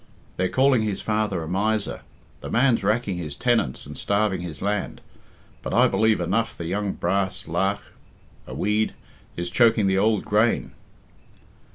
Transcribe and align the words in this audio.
They're 0.35 0.49
calling 0.49 0.81
his 0.81 0.99
father 0.99 1.43
a 1.43 1.47
miser. 1.47 2.01
The 2.39 2.49
man's 2.49 2.83
racking 2.83 3.17
his 3.19 3.35
tenants 3.35 3.85
and 3.85 3.95
starving 3.95 4.41
his 4.41 4.59
land. 4.59 4.99
But 5.61 5.75
I 5.75 5.87
believe 5.87 6.19
enough 6.19 6.57
the 6.57 6.65
young 6.65 6.93
brass 6.93 7.47
lagh 7.47 7.83
(a 8.47 8.55
weed) 8.55 8.95
is 9.37 9.51
choking 9.51 9.85
the 9.85 9.99
ould 9.99 10.25
grain." 10.25 10.71